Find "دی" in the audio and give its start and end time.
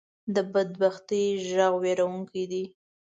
2.51-2.63